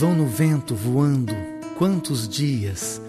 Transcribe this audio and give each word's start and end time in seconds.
vão 0.00 0.14
no 0.14 0.24
vento 0.24 0.74
voando, 0.74 1.36
quantos 1.76 2.26
dias. 2.26 3.02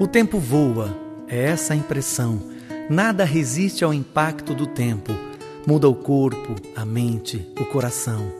O 0.00 0.06
tempo 0.06 0.38
voa, 0.38 0.96
é 1.28 1.42
essa 1.42 1.74
a 1.74 1.76
impressão. 1.76 2.40
Nada 2.88 3.22
resiste 3.22 3.84
ao 3.84 3.92
impacto 3.92 4.54
do 4.54 4.66
tempo. 4.66 5.12
Muda 5.66 5.90
o 5.90 5.94
corpo, 5.94 6.56
a 6.74 6.86
mente, 6.86 7.46
o 7.60 7.66
coração. 7.66 8.32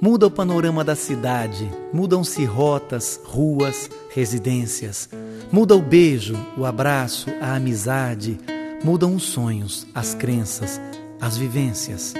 Muda 0.00 0.28
o 0.28 0.30
panorama 0.30 0.84
da 0.84 0.94
cidade, 0.94 1.68
mudam-se 1.92 2.44
rotas, 2.44 3.20
ruas, 3.24 3.90
residências. 4.14 5.08
Muda 5.50 5.74
o 5.74 5.82
beijo, 5.82 6.36
o 6.56 6.64
abraço, 6.64 7.28
a 7.40 7.56
amizade. 7.56 8.38
Mudam 8.84 9.16
os 9.16 9.24
sonhos, 9.24 9.84
as 9.92 10.14
crenças, 10.14 10.80
as 11.20 11.36
vivências. 11.36 12.14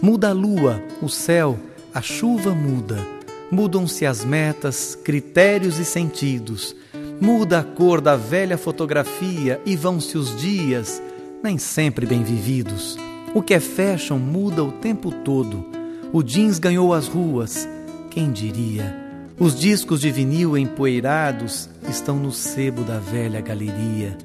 Muda 0.00 0.30
a 0.30 0.32
lua, 0.32 0.82
o 1.02 1.08
céu, 1.10 1.58
a 1.92 2.00
chuva 2.00 2.54
muda. 2.54 3.19
Mudam-se 3.50 4.06
as 4.06 4.24
metas, 4.24 4.94
critérios 4.94 5.78
e 5.78 5.84
sentidos. 5.84 6.74
Muda 7.20 7.58
a 7.58 7.64
cor 7.64 8.00
da 8.00 8.16
velha 8.16 8.56
fotografia 8.56 9.60
e 9.66 9.76
vão-se 9.76 10.16
os 10.16 10.40
dias, 10.40 11.02
nem 11.42 11.58
sempre 11.58 12.06
bem 12.06 12.22
vividos. 12.22 12.96
O 13.34 13.42
que 13.42 13.54
é 13.54 13.60
fashion 13.60 14.18
muda 14.18 14.62
o 14.62 14.72
tempo 14.72 15.10
todo. 15.10 15.66
O 16.12 16.22
jeans 16.22 16.58
ganhou 16.58 16.94
as 16.94 17.08
ruas, 17.08 17.68
quem 18.10 18.30
diria? 18.30 18.96
Os 19.38 19.58
discos 19.58 20.00
de 20.00 20.10
vinil 20.10 20.56
empoeirados 20.56 21.68
estão 21.88 22.16
no 22.16 22.32
sebo 22.32 22.82
da 22.82 22.98
velha 22.98 23.40
galeria. 23.40 24.16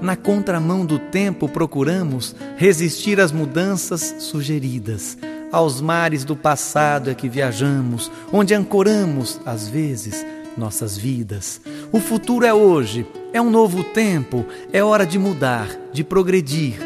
Na 0.00 0.16
contramão 0.16 0.84
do 0.84 0.98
tempo 0.98 1.48
procuramos 1.48 2.34
resistir 2.56 3.20
às 3.20 3.30
mudanças 3.30 4.16
sugeridas. 4.18 5.16
Aos 5.52 5.82
mares 5.82 6.24
do 6.24 6.34
passado 6.34 7.10
é 7.10 7.14
que 7.14 7.28
viajamos, 7.28 8.10
onde 8.32 8.54
ancoramos, 8.54 9.38
às 9.44 9.68
vezes, 9.68 10.24
nossas 10.56 10.96
vidas. 10.96 11.60
O 11.92 12.00
futuro 12.00 12.46
é 12.46 12.54
hoje, 12.54 13.06
é 13.34 13.40
um 13.40 13.50
novo 13.50 13.84
tempo, 13.84 14.46
é 14.72 14.82
hora 14.82 15.04
de 15.04 15.18
mudar, 15.18 15.68
de 15.92 16.02
progredir. 16.02 16.76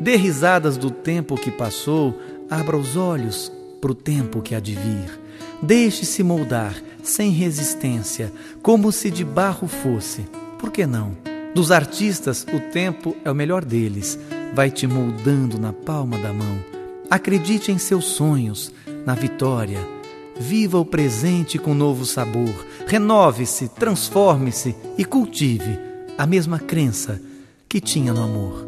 Dê 0.00 0.16
risadas 0.16 0.76
do 0.76 0.90
tempo 0.90 1.36
que 1.36 1.52
passou, 1.52 2.20
abra 2.50 2.76
os 2.76 2.96
olhos 2.96 3.52
para 3.80 3.92
o 3.92 3.94
tempo 3.94 4.42
que 4.42 4.56
há 4.56 4.60
de 4.60 4.74
vir. 4.74 5.20
Deixe-se 5.62 6.24
moldar, 6.24 6.74
sem 7.04 7.30
resistência, 7.30 8.32
como 8.60 8.90
se 8.90 9.08
de 9.08 9.24
barro 9.24 9.68
fosse. 9.68 10.26
Por 10.58 10.72
que 10.72 10.84
não? 10.84 11.16
Dos 11.54 11.70
artistas, 11.70 12.44
o 12.52 12.58
tempo 12.72 13.16
é 13.24 13.30
o 13.30 13.34
melhor 13.34 13.64
deles, 13.64 14.18
vai 14.52 14.68
te 14.68 14.84
moldando 14.84 15.60
na 15.60 15.72
palma 15.72 16.18
da 16.18 16.32
mão. 16.32 16.75
Acredite 17.10 17.70
em 17.70 17.78
seus 17.78 18.04
sonhos, 18.04 18.72
na 19.04 19.14
vitória 19.14 19.96
Viva 20.38 20.78
o 20.78 20.84
presente 20.84 21.58
com 21.58 21.72
novo 21.72 22.04
sabor. 22.04 22.54
Renove-se, 22.86 23.68
transforme-se 23.68 24.76
e 24.98 25.04
cultive 25.04 25.78
a 26.18 26.26
mesma 26.26 26.58
crença 26.58 27.20
que 27.68 27.80
tinha 27.80 28.12
no 28.12 28.22
amor. 28.22 28.65